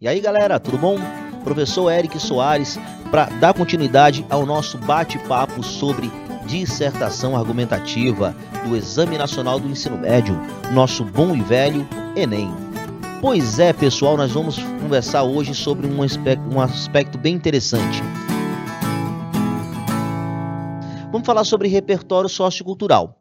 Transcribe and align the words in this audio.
E 0.00 0.06
aí, 0.06 0.20
galera, 0.20 0.60
tudo 0.60 0.78
bom? 0.78 0.96
Professor 1.42 1.90
Eric 1.90 2.20
Soares 2.20 2.78
para 3.10 3.24
dar 3.40 3.52
continuidade 3.52 4.24
ao 4.30 4.46
nosso 4.46 4.78
bate-papo 4.78 5.60
sobre 5.60 6.08
dissertação 6.46 7.36
argumentativa 7.36 8.32
do 8.64 8.76
Exame 8.76 9.18
Nacional 9.18 9.58
do 9.58 9.68
Ensino 9.68 9.98
Médio, 9.98 10.40
nosso 10.72 11.04
bom 11.04 11.34
e 11.34 11.40
velho 11.40 11.84
Enem. 12.14 12.48
Pois 13.20 13.58
é, 13.58 13.72
pessoal, 13.72 14.16
nós 14.16 14.30
vamos 14.30 14.56
conversar 14.80 15.24
hoje 15.24 15.52
sobre 15.52 15.88
um 15.88 16.00
aspecto, 16.00 16.48
um 16.48 16.60
aspecto 16.60 17.18
bem 17.18 17.34
interessante. 17.34 18.00
Vamos 21.10 21.26
falar 21.26 21.42
sobre 21.42 21.66
repertório 21.66 22.28
sociocultural 22.28 23.17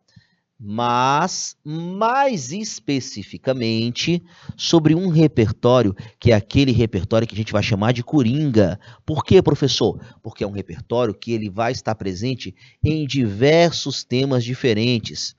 mas 0.60 1.55
mais 1.64 2.52
especificamente 2.52 4.23
sobre 4.55 4.96
um 4.96 5.08
repertório 5.08 5.96
que 6.20 6.32
é 6.32 6.36
aquele 6.36 6.72
repertório 6.72 7.28
que 7.28 7.36
a 7.36 7.38
gente 7.38 7.52
vai 7.54 7.62
chamar 7.62 7.91
de 7.91 8.04
coringa. 8.04 8.80
Por 9.05 9.23
quê, 9.23 9.41
professor? 9.41 10.02
Porque 10.23 10.44
é 10.44 10.48
um 10.48 10.52
repertório 10.52 11.14
que 11.14 11.31
ele 11.31 11.50
vai 11.50 11.72
estar 11.72 11.94
presente 11.94 12.55
em 12.84 13.05
diversos 13.05 14.04
temas 14.04 14.44
diferentes. 14.44 15.36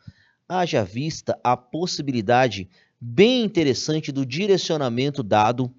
Haja 0.49 0.85
vista 0.85 1.39
a 1.43 1.57
possibilidade 1.57 2.69
bem 3.01 3.43
interessante 3.45 4.13
do 4.13 4.25
direcionamento 4.25 5.23
dado 5.23 5.73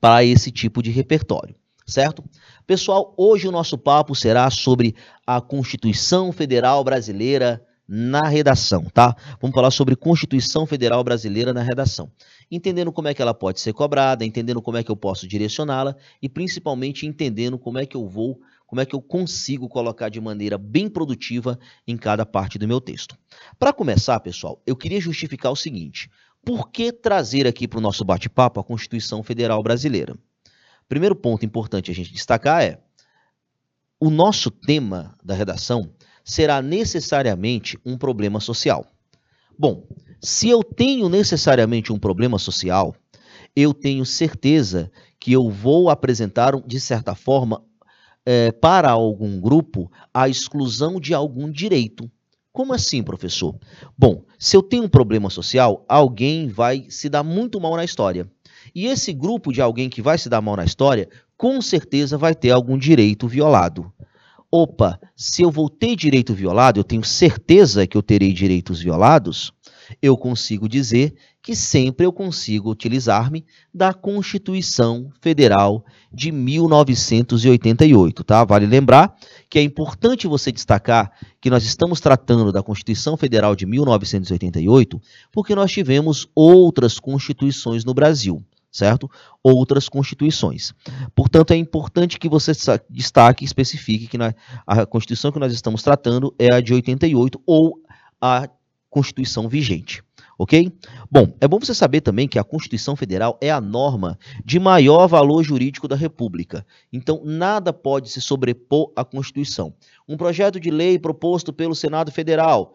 para 0.00 0.24
esse 0.24 0.50
tipo 0.50 0.82
de 0.82 0.90
repertório, 0.90 1.54
certo? 1.86 2.24
Pessoal, 2.66 3.14
hoje 3.16 3.48
o 3.48 3.52
nosso 3.52 3.78
papo 3.78 4.14
será 4.14 4.50
sobre 4.50 4.94
a 5.26 5.40
Constituição 5.40 6.30
Federal 6.32 6.82
Brasileira 6.84 7.64
na 7.92 8.28
redação, 8.28 8.84
tá? 8.84 9.16
Vamos 9.40 9.52
falar 9.52 9.72
sobre 9.72 9.96
Constituição 9.96 10.64
Federal 10.64 11.02
Brasileira 11.02 11.52
na 11.52 11.60
redação. 11.60 12.08
Entendendo 12.48 12.92
como 12.92 13.08
é 13.08 13.14
que 13.14 13.20
ela 13.20 13.34
pode 13.34 13.60
ser 13.60 13.72
cobrada, 13.72 14.24
entendendo 14.24 14.62
como 14.62 14.76
é 14.76 14.84
que 14.84 14.92
eu 14.92 14.96
posso 14.96 15.26
direcioná-la 15.26 15.96
e 16.22 16.28
principalmente 16.28 17.04
entendendo 17.04 17.58
como 17.58 17.80
é 17.80 17.84
que 17.84 17.96
eu 17.96 18.06
vou, 18.06 18.40
como 18.64 18.80
é 18.80 18.86
que 18.86 18.94
eu 18.94 19.02
consigo 19.02 19.68
colocar 19.68 20.08
de 20.08 20.20
maneira 20.20 20.56
bem 20.56 20.88
produtiva 20.88 21.58
em 21.84 21.96
cada 21.96 22.24
parte 22.24 22.60
do 22.60 22.68
meu 22.68 22.80
texto. 22.80 23.18
Para 23.58 23.72
começar, 23.72 24.20
pessoal, 24.20 24.62
eu 24.64 24.76
queria 24.76 25.00
justificar 25.00 25.50
o 25.50 25.56
seguinte: 25.56 26.08
por 26.44 26.70
que 26.70 26.92
trazer 26.92 27.44
aqui 27.44 27.66
para 27.66 27.78
o 27.80 27.82
nosso 27.82 28.04
bate-papo 28.04 28.60
a 28.60 28.64
Constituição 28.64 29.24
Federal 29.24 29.60
Brasileira? 29.64 30.16
Primeiro 30.88 31.16
ponto 31.16 31.44
importante 31.44 31.90
a 31.90 31.94
gente 31.94 32.12
destacar 32.12 32.62
é 32.62 32.80
o 33.98 34.10
nosso 34.10 34.48
tema 34.48 35.18
da 35.24 35.34
redação 35.34 35.92
será 36.24 36.62
necessariamente 36.62 37.78
um 37.84 37.96
problema 37.96 38.40
social. 38.40 38.86
Bom, 39.58 39.84
se 40.22 40.48
eu 40.48 40.62
tenho 40.62 41.08
necessariamente 41.08 41.92
um 41.92 41.98
problema 41.98 42.38
social, 42.38 42.94
eu 43.54 43.74
tenho 43.74 44.04
certeza 44.06 44.90
que 45.18 45.32
eu 45.32 45.50
vou 45.50 45.90
apresentar, 45.90 46.58
de 46.60 46.80
certa 46.80 47.14
forma, 47.14 47.62
é, 48.24 48.52
para 48.52 48.90
algum 48.90 49.40
grupo, 49.40 49.90
a 50.12 50.28
exclusão 50.28 51.00
de 51.00 51.14
algum 51.14 51.50
direito. 51.50 52.10
Como 52.52 52.72
assim, 52.72 53.02
professor? 53.02 53.56
Bom, 53.96 54.24
se 54.38 54.56
eu 54.56 54.62
tenho 54.62 54.84
um 54.84 54.88
problema 54.88 55.30
social, 55.30 55.84
alguém 55.88 56.48
vai 56.48 56.86
se 56.88 57.08
dar 57.08 57.22
muito 57.22 57.60
mal 57.60 57.76
na 57.76 57.84
história. 57.84 58.30
E 58.74 58.86
esse 58.86 59.12
grupo 59.12 59.52
de 59.52 59.60
alguém 59.60 59.88
que 59.88 60.02
vai 60.02 60.18
se 60.18 60.28
dar 60.28 60.40
mal 60.40 60.56
na 60.56 60.64
história, 60.64 61.08
com 61.36 61.60
certeza 61.60 62.18
vai 62.18 62.34
ter 62.34 62.50
algum 62.50 62.76
direito 62.76 63.26
violado 63.26 63.92
opa, 64.50 64.98
se 65.14 65.42
eu 65.42 65.50
vou 65.50 65.70
ter 65.70 65.94
direito 65.94 66.34
violado, 66.34 66.80
eu 66.80 66.84
tenho 66.84 67.04
certeza 67.04 67.86
que 67.86 67.96
eu 67.96 68.02
terei 68.02 68.32
direitos 68.32 68.80
violados, 68.80 69.52
eu 70.02 70.16
consigo 70.16 70.68
dizer 70.68 71.14
que 71.42 71.56
sempre 71.56 72.04
eu 72.04 72.12
consigo 72.12 72.70
utilizar-me 72.70 73.44
da 73.72 73.94
Constituição 73.94 75.10
Federal 75.20 75.84
de 76.12 76.30
1988, 76.30 78.22
tá? 78.24 78.44
Vale 78.44 78.66
lembrar 78.66 79.16
que 79.48 79.58
é 79.58 79.62
importante 79.62 80.26
você 80.26 80.52
destacar 80.52 81.10
que 81.40 81.48
nós 81.48 81.64
estamos 81.64 82.00
tratando 82.00 82.52
da 82.52 82.62
Constituição 82.62 83.16
Federal 83.16 83.56
de 83.56 83.64
1988 83.66 85.00
porque 85.32 85.54
nós 85.54 85.72
tivemos 85.72 86.28
outras 86.34 86.98
constituições 86.98 87.84
no 87.84 87.94
Brasil 87.94 88.44
certo? 88.70 89.10
Outras 89.42 89.88
constituições. 89.88 90.72
Portanto, 91.14 91.52
é 91.52 91.56
importante 91.56 92.18
que 92.18 92.28
você 92.28 92.52
destaque 92.88 93.44
especifique 93.44 94.06
que 94.06 94.18
na, 94.18 94.34
a 94.66 94.86
Constituição 94.86 95.32
que 95.32 95.38
nós 95.38 95.52
estamos 95.52 95.82
tratando 95.82 96.34
é 96.38 96.54
a 96.54 96.60
de 96.60 96.72
88 96.72 97.40
ou 97.46 97.80
a 98.20 98.48
Constituição 98.88 99.48
vigente. 99.48 100.02
Ok? 100.36 100.72
Bom, 101.10 101.34
é 101.38 101.46
bom 101.46 101.58
você 101.58 101.74
saber 101.74 102.00
também 102.00 102.26
que 102.26 102.38
a 102.38 102.44
Constituição 102.44 102.96
Federal 102.96 103.38
é 103.42 103.50
a 103.50 103.60
norma 103.60 104.18
de 104.42 104.58
maior 104.58 105.06
valor 105.06 105.42
jurídico 105.42 105.86
da 105.86 105.94
República. 105.94 106.66
Então, 106.90 107.20
nada 107.22 107.74
pode 107.74 108.08
se 108.08 108.22
sobrepor 108.22 108.90
à 108.96 109.04
Constituição. 109.04 109.74
Um 110.08 110.16
projeto 110.16 110.58
de 110.58 110.70
lei 110.70 110.98
proposto 110.98 111.52
pelo 111.52 111.74
Senado 111.74 112.10
Federal, 112.10 112.74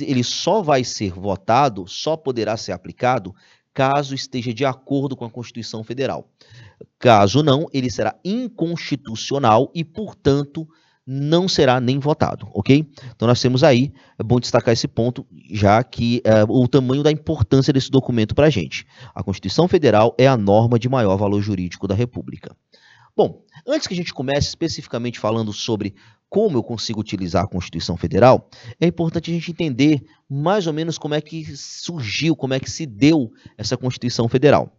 ele 0.00 0.22
só 0.22 0.62
vai 0.62 0.84
ser 0.84 1.12
votado, 1.12 1.88
só 1.88 2.16
poderá 2.16 2.56
ser 2.56 2.70
aplicado 2.70 3.34
caso 3.74 4.14
esteja 4.14 4.52
de 4.52 4.64
acordo 4.64 5.16
com 5.16 5.24
a 5.24 5.30
Constituição 5.30 5.82
Federal. 5.82 6.28
Caso 6.98 7.42
não, 7.42 7.66
ele 7.72 7.90
será 7.90 8.14
inconstitucional 8.24 9.70
e, 9.74 9.84
portanto, 9.84 10.68
não 11.06 11.48
será 11.48 11.80
nem 11.80 11.98
votado, 11.98 12.48
ok? 12.54 12.86
Então 13.14 13.26
nós 13.26 13.40
temos 13.40 13.64
aí, 13.64 13.92
é 14.18 14.22
bom 14.22 14.38
destacar 14.38 14.72
esse 14.72 14.86
ponto, 14.86 15.26
já 15.50 15.82
que 15.82 16.22
é, 16.24 16.44
o 16.48 16.68
tamanho 16.68 17.02
da 17.02 17.10
importância 17.10 17.72
desse 17.72 17.90
documento 17.90 18.34
para 18.34 18.46
a 18.46 18.50
gente. 18.50 18.86
A 19.14 19.22
Constituição 19.22 19.66
Federal 19.66 20.14
é 20.16 20.28
a 20.28 20.36
norma 20.36 20.78
de 20.78 20.88
maior 20.88 21.16
valor 21.16 21.40
jurídico 21.40 21.88
da 21.88 21.94
República. 21.94 22.56
Bom, 23.16 23.42
antes 23.66 23.86
que 23.86 23.94
a 23.94 23.96
gente 23.96 24.14
comece 24.14 24.48
especificamente 24.48 25.18
falando 25.18 25.52
sobre 25.52 25.94
como 26.32 26.56
eu 26.56 26.62
consigo 26.62 26.98
utilizar 26.98 27.44
a 27.44 27.46
Constituição 27.46 27.94
Federal, 27.94 28.48
é 28.80 28.86
importante 28.86 29.30
a 29.30 29.34
gente 29.34 29.50
entender 29.50 30.02
mais 30.26 30.66
ou 30.66 30.72
menos 30.72 30.96
como 30.96 31.12
é 31.12 31.20
que 31.20 31.44
surgiu, 31.54 32.34
como 32.34 32.54
é 32.54 32.58
que 32.58 32.70
se 32.70 32.86
deu 32.86 33.30
essa 33.58 33.76
Constituição 33.76 34.26
Federal. 34.30 34.74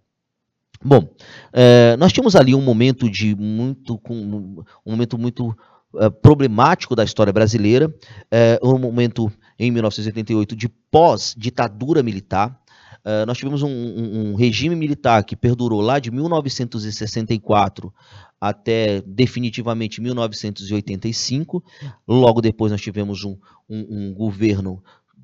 Bom, 0.84 1.08
é, 1.53 1.96
nós 1.97 2.12
tínhamos 2.12 2.36
ali 2.36 2.56
um 2.56 2.62
momento 2.62 3.08
de 3.08 3.36
muito, 3.36 4.02
um 4.09 4.64
momento 4.84 5.16
muito 5.16 5.56
é, 6.00 6.09
problemático 6.09 6.96
da 6.96 7.03
história 7.03 7.31
brasileira, 7.31 7.94
é, 8.31 8.59
um 8.64 8.80
momento 8.80 9.31
em 9.59 9.70
1988 9.70 10.56
de 10.56 10.68
pós-ditadura 10.68 12.02
militar. 12.02 12.59
Uh, 13.06 13.25
nós 13.28 13.38
tivemos 13.38 13.62
um, 13.62 13.69
um, 13.69 14.31
um, 14.31 14.36
regime 14.36 14.75
militar 14.75 15.24
que 15.25 15.36
perdurou 15.36 15.81
lá 15.81 16.00
de 16.00 16.09
1964 16.09 17.94
até 18.40 19.02
definitivamente 19.02 20.02
1985. 20.02 21.64
Logo 22.08 22.41
depois 22.41 22.72
nós 22.72 22.81
tivemos 22.81 23.24
um, 23.24 23.38
um, 23.69 24.14
governo 24.14 24.81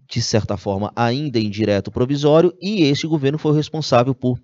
de 0.09 0.21
certa 0.21 0.57
forma, 0.57 0.91
ainda 0.95 1.39
indireto 1.39 1.91
provisório, 1.91 2.51
e 2.59 2.81
esse 2.81 3.05
governo 3.05 3.37
foi 3.37 3.55
responsável 3.55 4.15
por 4.15 4.39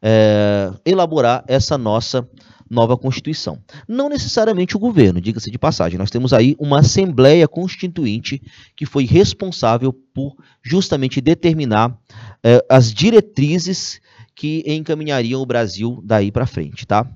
é, 0.00 0.72
elaborar 0.84 1.44
essa 1.46 1.76
nossa 1.76 2.26
nova 2.70 2.96
Constituição. 2.96 3.58
Não 3.86 4.08
necessariamente 4.08 4.76
o 4.76 4.80
governo, 4.80 5.20
diga-se 5.20 5.50
de 5.50 5.58
passagem, 5.58 5.98
nós 5.98 6.10
temos 6.10 6.32
aí 6.32 6.54
uma 6.58 6.78
Assembleia 6.78 7.48
Constituinte 7.48 8.40
que 8.76 8.86
foi 8.86 9.04
responsável 9.04 9.92
por 9.92 10.36
justamente 10.62 11.20
determinar 11.20 11.98
é, 12.42 12.64
as 12.68 12.92
diretrizes 12.92 14.00
que 14.34 14.64
encaminhariam 14.66 15.40
o 15.40 15.46
Brasil 15.46 16.00
daí 16.04 16.32
para 16.32 16.46
frente, 16.46 16.86
tá? 16.86 17.06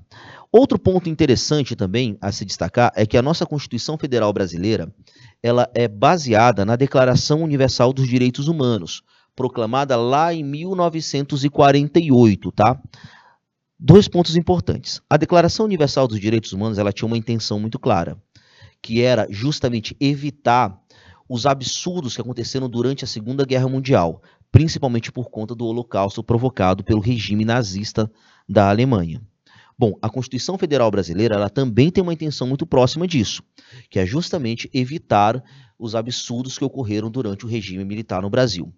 Outro 0.51 0.79
ponto 0.79 1.09
interessante 1.09 1.75
também 1.75 2.17
a 2.21 2.31
se 2.31 2.45
destacar 2.45 2.91
é 2.95 3.05
que 3.05 3.17
a 3.17 3.21
nossa 3.21 3.45
Constituição 3.45 3.97
Federal 3.97 4.31
Brasileira 4.31 4.93
ela 5.43 5.69
é 5.75 5.87
baseada 5.87 6.63
na 6.63 6.75
Declaração 6.75 7.43
Universal 7.43 7.91
dos 7.91 8.07
Direitos 8.07 8.47
Humanos, 8.47 9.03
proclamada 9.35 9.97
lá 9.97 10.33
em 10.33 10.43
1948, 10.43 12.51
tá? 12.51 12.81
Dois 13.77 14.07
pontos 14.07 14.37
importantes. 14.37 15.01
A 15.09 15.17
Declaração 15.17 15.65
Universal 15.65 16.07
dos 16.07 16.19
Direitos 16.19 16.53
Humanos 16.53 16.77
ela 16.77 16.93
tinha 16.93 17.07
uma 17.07 17.17
intenção 17.17 17.59
muito 17.59 17.77
clara, 17.77 18.17
que 18.81 19.01
era 19.01 19.27
justamente 19.29 19.95
evitar 19.99 20.79
os 21.27 21.45
absurdos 21.45 22.15
que 22.15 22.21
aconteceram 22.21 22.69
durante 22.69 23.03
a 23.03 23.07
Segunda 23.07 23.45
Guerra 23.45 23.67
Mundial, 23.67 24.21
principalmente 24.51 25.11
por 25.11 25.29
conta 25.29 25.53
do 25.53 25.65
Holocausto 25.65 26.23
provocado 26.23 26.83
pelo 26.83 27.01
regime 27.01 27.45
nazista 27.45 28.09
da 28.47 28.69
Alemanha. 28.69 29.21
Bom, 29.77 29.93
a 30.01 30.09
Constituição 30.09 30.57
Federal 30.57 30.89
Brasileira 30.89 31.35
ela 31.35 31.49
também 31.49 31.91
tem 31.91 32.01
uma 32.01 32.13
intenção 32.13 32.47
muito 32.47 32.65
próxima 32.65 33.05
disso, 33.05 33.43
que 33.89 33.99
é 33.99 34.05
justamente 34.05 34.69
evitar 34.73 35.43
os 35.77 35.95
absurdos 35.95 36.57
que 36.57 36.63
ocorreram 36.63 37.11
durante 37.11 37.45
o 37.45 37.49
regime 37.49 37.83
militar 37.83 38.21
no 38.21 38.29
Brasil. 38.29 38.73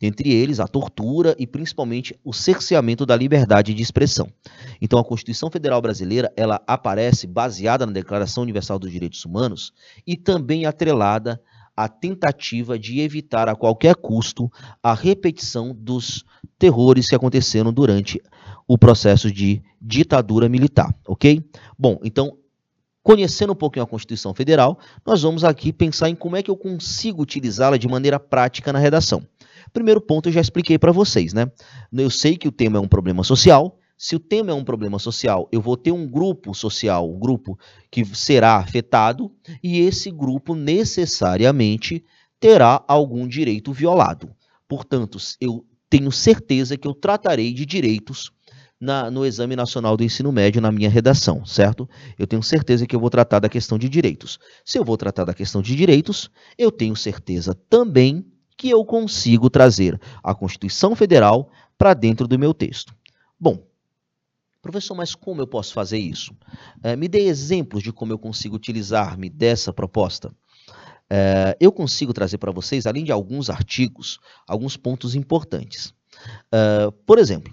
Dentre 0.00 0.32
eles, 0.32 0.58
a 0.58 0.66
tortura 0.66 1.36
e 1.38 1.46
principalmente 1.46 2.18
o 2.24 2.32
cerceamento 2.32 3.04
da 3.04 3.14
liberdade 3.14 3.74
de 3.74 3.82
expressão. 3.82 4.32
Então, 4.80 4.98
a 4.98 5.04
Constituição 5.04 5.50
Federal 5.50 5.80
Brasileira 5.82 6.32
ela 6.34 6.60
aparece 6.66 7.26
baseada 7.26 7.84
na 7.84 7.92
Declaração 7.92 8.42
Universal 8.42 8.78
dos 8.78 8.90
Direitos 8.90 9.22
Humanos 9.26 9.72
e 10.06 10.16
também 10.16 10.64
atrelada 10.64 11.40
à 11.76 11.88
tentativa 11.88 12.78
de 12.78 13.00
evitar 13.00 13.48
a 13.48 13.54
qualquer 13.54 13.94
custo 13.96 14.50
a 14.82 14.94
repetição 14.94 15.74
dos 15.74 16.24
terrores 16.58 17.08
que 17.08 17.14
aconteceram 17.14 17.72
durante 17.72 18.20
o 18.68 18.76
processo 18.76 19.32
de 19.32 19.62
ditadura 19.80 20.48
militar, 20.48 20.94
ok? 21.06 21.42
Bom, 21.78 21.98
então, 22.04 22.36
conhecendo 23.02 23.52
um 23.52 23.56
pouquinho 23.56 23.84
a 23.84 23.88
Constituição 23.88 24.34
Federal, 24.34 24.78
nós 25.04 25.22
vamos 25.22 25.42
aqui 25.42 25.72
pensar 25.72 26.08
em 26.08 26.14
como 26.14 26.36
é 26.36 26.42
que 26.42 26.50
eu 26.50 26.56
consigo 26.56 27.22
utilizá-la 27.22 27.76
de 27.76 27.88
maneira 27.88 28.20
prática 28.20 28.72
na 28.72 28.78
redação. 28.78 29.22
Primeiro 29.72 30.00
ponto 30.00 30.28
eu 30.28 30.32
já 30.32 30.40
expliquei 30.40 30.78
para 30.78 30.92
vocês, 30.92 31.32
né? 31.32 31.50
Eu 31.92 32.10
sei 32.10 32.36
que 32.36 32.46
o 32.46 32.52
tema 32.52 32.78
é 32.78 32.80
um 32.80 32.88
problema 32.88 33.24
social. 33.24 33.79
Se 34.02 34.16
o 34.16 34.18
tema 34.18 34.50
é 34.50 34.54
um 34.54 34.64
problema 34.64 34.98
social, 34.98 35.46
eu 35.52 35.60
vou 35.60 35.76
ter 35.76 35.92
um 35.92 36.08
grupo 36.08 36.54
social, 36.54 37.06
um 37.06 37.18
grupo 37.18 37.58
que 37.90 38.02
será 38.16 38.56
afetado, 38.56 39.30
e 39.62 39.78
esse 39.80 40.10
grupo 40.10 40.54
necessariamente 40.54 42.02
terá 42.40 42.82
algum 42.88 43.28
direito 43.28 43.74
violado. 43.74 44.34
Portanto, 44.66 45.18
eu 45.38 45.66
tenho 45.90 46.10
certeza 46.10 46.78
que 46.78 46.88
eu 46.88 46.94
tratarei 46.94 47.52
de 47.52 47.66
direitos 47.66 48.32
na, 48.80 49.10
no 49.10 49.26
Exame 49.26 49.54
Nacional 49.54 49.98
do 49.98 50.02
Ensino 50.02 50.32
Médio 50.32 50.62
na 50.62 50.72
minha 50.72 50.88
redação, 50.88 51.44
certo? 51.44 51.86
Eu 52.18 52.26
tenho 52.26 52.42
certeza 52.42 52.86
que 52.86 52.96
eu 52.96 53.00
vou 53.00 53.10
tratar 53.10 53.38
da 53.38 53.50
questão 53.50 53.76
de 53.76 53.86
direitos. 53.86 54.38
Se 54.64 54.78
eu 54.78 54.84
vou 54.84 54.96
tratar 54.96 55.26
da 55.26 55.34
questão 55.34 55.60
de 55.60 55.76
direitos, 55.76 56.30
eu 56.56 56.72
tenho 56.72 56.96
certeza 56.96 57.54
também 57.68 58.24
que 58.56 58.70
eu 58.70 58.82
consigo 58.82 59.50
trazer 59.50 60.00
a 60.24 60.34
Constituição 60.34 60.96
Federal 60.96 61.50
para 61.76 61.92
dentro 61.92 62.26
do 62.26 62.38
meu 62.38 62.54
texto. 62.54 62.94
Bom, 63.38 63.69
professor, 64.60 64.94
mas 64.94 65.14
como 65.14 65.40
eu 65.40 65.46
posso 65.46 65.72
fazer 65.72 65.98
isso? 65.98 66.34
É, 66.82 66.94
me 66.96 67.08
dê 67.08 67.20
exemplos 67.20 67.82
de 67.82 67.92
como 67.92 68.12
eu 68.12 68.18
consigo 68.18 68.56
utilizar-me 68.56 69.28
dessa 69.28 69.72
proposta. 69.72 70.32
É, 71.08 71.56
eu 71.60 71.72
consigo 71.72 72.12
trazer 72.12 72.38
para 72.38 72.52
vocês, 72.52 72.86
além 72.86 73.04
de 73.04 73.10
alguns 73.10 73.50
artigos, 73.50 74.20
alguns 74.46 74.76
pontos 74.76 75.14
importantes. 75.14 75.92
É, 76.52 76.90
por 77.06 77.18
exemplo, 77.18 77.52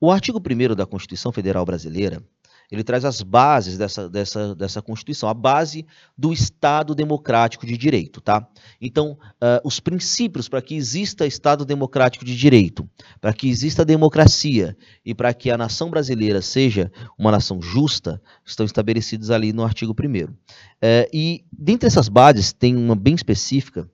o 0.00 0.10
artigo 0.10 0.40
1 0.40 0.74
da 0.74 0.86
Constituição 0.86 1.32
Federal 1.32 1.64
Brasileira, 1.64 2.22
ele 2.70 2.84
traz 2.84 3.04
as 3.04 3.22
bases 3.22 3.78
dessa, 3.78 4.08
dessa, 4.08 4.54
dessa 4.54 4.82
Constituição, 4.82 5.28
a 5.28 5.34
base 5.34 5.86
do 6.16 6.32
Estado 6.32 6.94
Democrático 6.94 7.66
de 7.66 7.78
Direito, 7.78 8.20
tá? 8.20 8.46
Então, 8.80 9.12
uh, 9.12 9.60
os 9.64 9.80
princípios 9.80 10.48
para 10.48 10.60
que 10.60 10.74
exista 10.74 11.26
Estado 11.26 11.64
Democrático 11.64 12.24
de 12.24 12.36
Direito, 12.36 12.88
para 13.20 13.32
que 13.32 13.48
exista 13.48 13.84
democracia 13.84 14.76
e 15.04 15.14
para 15.14 15.32
que 15.32 15.50
a 15.50 15.56
nação 15.56 15.88
brasileira 15.88 16.42
seja 16.42 16.92
uma 17.18 17.30
nação 17.30 17.62
justa, 17.62 18.20
estão 18.44 18.66
estabelecidos 18.66 19.30
ali 19.30 19.52
no 19.52 19.64
artigo 19.64 19.94
1 19.98 20.24
uh, 20.24 20.34
E, 21.12 21.44
dentre 21.50 21.86
essas 21.86 22.08
bases, 22.08 22.52
tem 22.52 22.76
uma 22.76 22.94
bem 22.94 23.14
específica, 23.14 23.88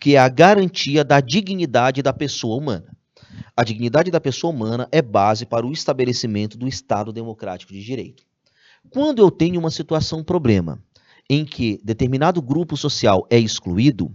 que 0.00 0.14
é 0.14 0.18
a 0.18 0.28
garantia 0.28 1.04
da 1.04 1.20
dignidade 1.20 2.02
da 2.02 2.12
pessoa 2.12 2.56
humana. 2.56 2.93
A 3.56 3.62
dignidade 3.62 4.10
da 4.10 4.20
pessoa 4.20 4.52
humana 4.52 4.88
é 4.90 5.00
base 5.00 5.46
para 5.46 5.64
o 5.64 5.72
estabelecimento 5.72 6.58
do 6.58 6.66
Estado 6.66 7.12
democrático 7.12 7.72
de 7.72 7.82
direito. 7.82 8.24
Quando 8.90 9.20
eu 9.20 9.30
tenho 9.30 9.60
uma 9.60 9.70
situação, 9.70 10.18
um 10.20 10.24
problema, 10.24 10.82
em 11.30 11.44
que 11.44 11.80
determinado 11.84 12.42
grupo 12.42 12.76
social 12.76 13.26
é 13.30 13.38
excluído, 13.38 14.14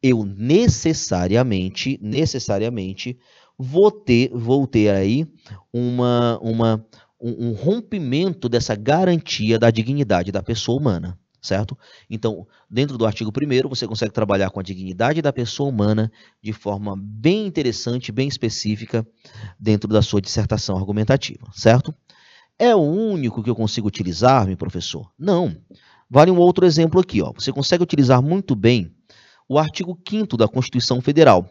eu 0.00 0.24
necessariamente, 0.24 1.98
necessariamente 2.00 3.18
vou 3.58 3.90
ter, 3.90 4.30
vou 4.32 4.64
ter 4.66 4.90
aí 4.90 5.26
uma, 5.72 6.38
uma, 6.40 6.86
um, 7.20 7.48
um 7.48 7.52
rompimento 7.52 8.48
dessa 8.48 8.76
garantia 8.76 9.58
da 9.58 9.70
dignidade 9.72 10.30
da 10.30 10.42
pessoa 10.42 10.78
humana 10.78 11.18
certo? 11.40 11.76
Então, 12.08 12.46
dentro 12.70 12.98
do 12.98 13.06
artigo 13.06 13.30
1 13.30 13.68
você 13.68 13.86
consegue 13.86 14.12
trabalhar 14.12 14.50
com 14.50 14.60
a 14.60 14.62
dignidade 14.62 15.22
da 15.22 15.32
pessoa 15.32 15.68
humana 15.68 16.10
de 16.42 16.52
forma 16.52 16.94
bem 16.96 17.46
interessante, 17.46 18.12
bem 18.12 18.28
específica, 18.28 19.06
dentro 19.58 19.88
da 19.88 20.02
sua 20.02 20.20
dissertação 20.20 20.76
argumentativa, 20.76 21.46
certo? 21.52 21.94
É 22.58 22.74
o 22.74 22.80
único 22.80 23.42
que 23.42 23.50
eu 23.50 23.54
consigo 23.54 23.86
utilizar, 23.86 24.46
meu 24.46 24.56
professor? 24.56 25.10
Não. 25.18 25.56
Vale 26.10 26.30
um 26.30 26.38
outro 26.38 26.66
exemplo 26.66 27.00
aqui, 27.00 27.22
ó. 27.22 27.32
Você 27.32 27.52
consegue 27.52 27.82
utilizar 27.82 28.20
muito 28.20 28.56
bem 28.56 28.92
o 29.48 29.58
artigo 29.58 29.98
5 30.08 30.36
da 30.36 30.48
Constituição 30.48 31.00
Federal, 31.00 31.48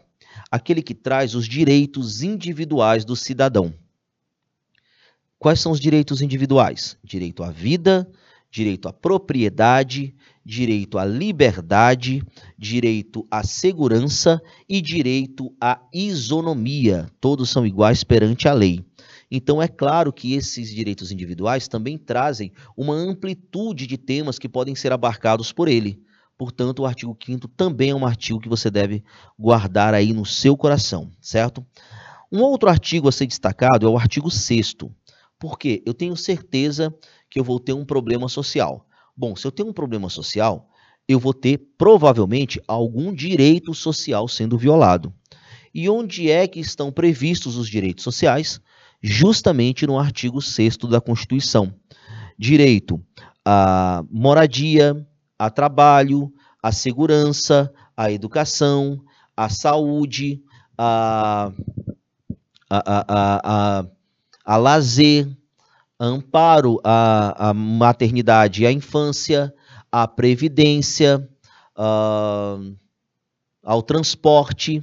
aquele 0.50 0.82
que 0.82 0.94
traz 0.94 1.34
os 1.34 1.48
direitos 1.48 2.22
individuais 2.22 3.04
do 3.04 3.16
cidadão. 3.16 3.72
Quais 5.38 5.60
são 5.60 5.72
os 5.72 5.80
direitos 5.80 6.20
individuais? 6.20 6.98
Direito 7.02 7.42
à 7.42 7.50
vida, 7.50 8.10
direito 8.50 8.88
à 8.88 8.92
propriedade, 8.92 10.14
direito 10.44 10.98
à 10.98 11.04
liberdade, 11.04 12.22
direito 12.58 13.26
à 13.30 13.42
segurança 13.42 14.40
e 14.68 14.80
direito 14.80 15.54
à 15.60 15.80
isonomia. 15.92 17.10
Todos 17.20 17.50
são 17.50 17.66
iguais 17.66 18.02
perante 18.02 18.48
a 18.48 18.52
lei. 18.52 18.84
Então, 19.30 19.60
é 19.60 19.68
claro 19.68 20.10
que 20.12 20.32
esses 20.32 20.74
direitos 20.74 21.12
individuais 21.12 21.68
também 21.68 21.98
trazem 21.98 22.50
uma 22.74 22.94
amplitude 22.94 23.86
de 23.86 23.98
temas 23.98 24.38
que 24.38 24.48
podem 24.48 24.74
ser 24.74 24.90
abarcados 24.90 25.52
por 25.52 25.68
ele. 25.68 26.02
Portanto, 26.38 26.80
o 26.80 26.86
artigo 26.86 27.16
5 27.22 27.48
também 27.48 27.90
é 27.90 27.94
um 27.94 28.06
artigo 28.06 28.40
que 28.40 28.48
você 28.48 28.70
deve 28.70 29.04
guardar 29.38 29.92
aí 29.92 30.12
no 30.12 30.24
seu 30.24 30.56
coração, 30.56 31.10
certo? 31.20 31.66
Um 32.30 32.40
outro 32.40 32.70
artigo 32.70 33.08
a 33.08 33.12
ser 33.12 33.26
destacado 33.26 33.86
é 33.86 33.90
o 33.90 33.98
artigo 33.98 34.30
6 34.30 34.74
porque 35.38 35.82
eu 35.86 35.94
tenho 35.94 36.16
certeza 36.16 36.94
eu 37.38 37.44
vou 37.44 37.60
ter 37.60 37.72
um 37.72 37.84
problema 37.84 38.28
social. 38.28 38.86
Bom, 39.16 39.34
se 39.36 39.46
eu 39.46 39.52
tenho 39.52 39.68
um 39.68 39.72
problema 39.72 40.08
social, 40.08 40.68
eu 41.06 41.18
vou 41.18 41.32
ter 41.32 41.58
provavelmente 41.76 42.60
algum 42.66 43.12
direito 43.12 43.74
social 43.74 44.28
sendo 44.28 44.58
violado. 44.58 45.12
E 45.74 45.88
onde 45.88 46.30
é 46.30 46.46
que 46.46 46.60
estão 46.60 46.90
previstos 46.90 47.56
os 47.56 47.68
direitos 47.68 48.04
sociais? 48.04 48.60
Justamente 49.02 49.86
no 49.86 49.98
artigo 49.98 50.40
6 50.40 50.76
da 50.88 51.00
Constituição. 51.00 51.72
Direito 52.38 53.02
à 53.44 54.04
moradia, 54.10 55.06
a 55.38 55.50
trabalho, 55.50 56.32
à 56.62 56.72
segurança, 56.72 57.72
à 57.96 58.10
educação, 58.10 59.00
à 59.36 59.48
saúde, 59.48 60.42
a, 60.76 61.52
a, 62.68 63.04
a, 63.08 63.80
a 63.80 63.86
a 64.48 64.56
lazer, 64.56 65.28
amparo 65.98 66.80
à, 66.84 67.50
à 67.50 67.54
maternidade 67.54 68.62
e 68.62 68.66
à 68.66 68.72
infância, 68.72 69.52
à 69.90 70.06
previdência, 70.06 71.28
ao 73.62 73.82
transporte, 73.82 74.82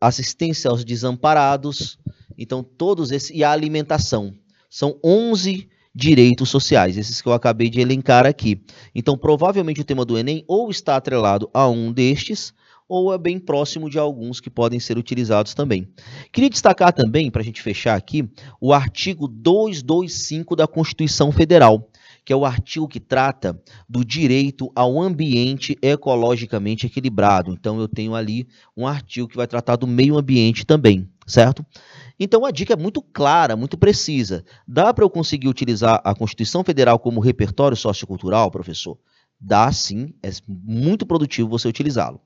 assistência 0.00 0.70
aos 0.70 0.84
desamparados, 0.84 1.98
então 2.36 2.62
todos 2.62 3.10
esses 3.10 3.30
e 3.30 3.44
a 3.44 3.50
alimentação. 3.50 4.34
São 4.70 4.98
11 5.04 5.68
direitos 5.94 6.48
sociais, 6.48 6.96
esses 6.96 7.20
que 7.20 7.28
eu 7.28 7.32
acabei 7.32 7.68
de 7.68 7.80
elencar 7.80 8.24
aqui. 8.24 8.64
Então, 8.94 9.16
provavelmente 9.16 9.80
o 9.80 9.84
tema 9.84 10.04
do 10.04 10.16
Enem 10.16 10.44
ou 10.48 10.70
está 10.70 10.96
atrelado 10.96 11.50
a 11.52 11.68
um 11.68 11.92
destes, 11.92 12.54
ou 12.92 13.14
é 13.14 13.16
bem 13.16 13.38
próximo 13.38 13.88
de 13.88 13.98
alguns 13.98 14.38
que 14.38 14.50
podem 14.50 14.78
ser 14.78 14.98
utilizados 14.98 15.54
também. 15.54 15.88
Queria 16.30 16.50
destacar 16.50 16.92
também, 16.92 17.30
para 17.30 17.40
a 17.40 17.44
gente 17.44 17.62
fechar 17.62 17.96
aqui, 17.96 18.28
o 18.60 18.70
artigo 18.70 19.26
225 19.26 20.54
da 20.54 20.66
Constituição 20.66 21.32
Federal, 21.32 21.88
que 22.22 22.34
é 22.34 22.36
o 22.36 22.44
artigo 22.44 22.86
que 22.86 23.00
trata 23.00 23.58
do 23.88 24.04
direito 24.04 24.70
ao 24.74 25.00
ambiente 25.00 25.74
ecologicamente 25.80 26.86
equilibrado. 26.86 27.52
Então, 27.52 27.80
eu 27.80 27.88
tenho 27.88 28.14
ali 28.14 28.46
um 28.76 28.86
artigo 28.86 29.26
que 29.26 29.36
vai 29.36 29.46
tratar 29.46 29.76
do 29.76 29.86
meio 29.86 30.18
ambiente 30.18 30.66
também, 30.66 31.08
certo? 31.26 31.64
Então, 32.20 32.44
a 32.44 32.50
dica 32.50 32.74
é 32.74 32.76
muito 32.76 33.00
clara, 33.00 33.56
muito 33.56 33.78
precisa. 33.78 34.44
Dá 34.68 34.92
para 34.92 35.04
eu 35.04 35.10
conseguir 35.10 35.48
utilizar 35.48 35.98
a 36.04 36.14
Constituição 36.14 36.62
Federal 36.62 36.98
como 36.98 37.20
repertório 37.20 37.76
sociocultural, 37.76 38.50
professor? 38.50 38.98
Dá 39.44 39.72
sim, 39.72 40.14
é 40.22 40.30
muito 40.46 41.04
produtivo 41.04 41.48
você 41.48 41.66
utilizá-lo. 41.66 42.20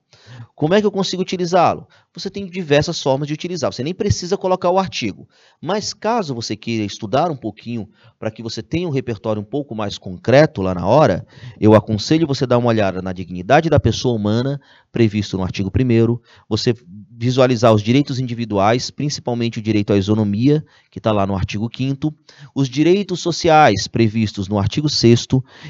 Como 0.53 0.75
é 0.75 0.79
que 0.79 0.85
eu 0.85 0.91
consigo 0.91 1.23
utilizá-lo? 1.23 1.87
Você 2.13 2.29
tem 2.29 2.45
diversas 2.45 3.01
formas 3.01 3.27
de 3.27 3.33
utilizar. 3.33 3.73
Você 3.73 3.83
nem 3.83 3.93
precisa 3.93 4.37
colocar 4.37 4.69
o 4.69 4.77
artigo. 4.77 5.27
Mas 5.59 5.95
caso 5.95 6.35
você 6.35 6.55
queira 6.55 6.83
estudar 6.83 7.31
um 7.31 7.35
pouquinho 7.35 7.89
para 8.19 8.29
que 8.29 8.43
você 8.43 8.61
tenha 8.61 8.87
um 8.87 8.91
repertório 8.91 9.41
um 9.41 9.45
pouco 9.45 9.73
mais 9.73 9.97
concreto 9.97 10.61
lá 10.61 10.75
na 10.75 10.85
hora, 10.85 11.25
eu 11.59 11.73
aconselho 11.73 12.27
você 12.27 12.45
dar 12.45 12.59
uma 12.59 12.69
olhada 12.69 13.01
na 13.01 13.13
dignidade 13.13 13.67
da 13.67 13.79
pessoa 13.79 14.15
humana, 14.15 14.61
previsto 14.91 15.37
no 15.37 15.43
artigo 15.43 15.71
1 15.71 16.19
você 16.47 16.75
visualizar 17.19 17.73
os 17.73 17.81
direitos 17.81 18.19
individuais, 18.19 18.91
principalmente 18.91 19.57
o 19.57 19.61
direito 19.61 19.91
à 19.91 19.97
isonomia, 19.97 20.63
que 20.91 20.99
está 20.99 21.11
lá 21.11 21.25
no 21.25 21.35
artigo 21.35 21.67
5 21.75 22.13
os 22.53 22.69
direitos 22.69 23.19
sociais 23.19 23.87
previstos 23.87 24.47
no 24.47 24.59
artigo 24.59 24.87
6 24.87 25.27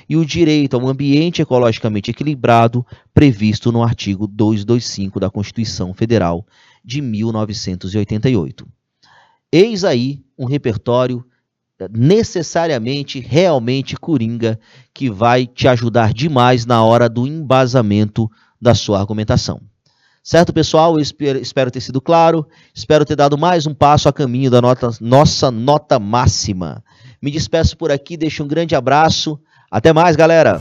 e 0.09 0.17
o 0.17 0.25
direito 0.25 0.75
a 0.75 0.79
um 0.79 0.89
ambiente 0.89 1.41
ecologicamente 1.41 2.11
equilibrado, 2.11 2.85
previsto 3.13 3.71
no 3.71 3.81
artigo 3.81 4.27
225 4.27 5.21
da 5.21 5.29
Constituição 5.29 5.93
Federal 5.93 6.45
de 6.83 7.01
1988. 7.01 8.67
Eis 9.49 9.85
aí 9.85 10.21
um 10.37 10.45
repertório 10.45 11.25
necessariamente, 11.89 13.19
realmente 13.21 13.95
coringa, 13.95 14.59
que 14.93 15.09
vai 15.09 15.47
te 15.47 15.67
ajudar 15.67 16.13
demais 16.13 16.65
na 16.65 16.83
hora 16.83 17.07
do 17.07 17.25
embasamento 17.25 18.29
da 18.59 18.75
sua 18.75 18.99
argumentação. 18.99 19.61
Certo, 20.27 20.51
pessoal? 20.51 20.99
Espero 20.99 21.71
ter 21.71 21.79
sido 21.79 22.01
claro. 22.01 22.45
Espero 22.75 23.05
ter 23.05 23.15
dado 23.15 23.37
mais 23.37 23.65
um 23.65 23.73
passo 23.73 24.09
a 24.09 24.11
caminho 24.11 24.51
da 24.51 24.61
nota, 24.61 24.89
nossa 24.99 25.49
nota 25.49 25.97
máxima. 25.99 26.83
Me 27.21 27.31
despeço 27.31 27.77
por 27.77 27.93
aqui, 27.93 28.17
deixo 28.17 28.43
um 28.43 28.47
grande 28.47 28.75
abraço. 28.75 29.39
Até 29.71 29.93
mais, 29.93 30.17
galera! 30.17 30.59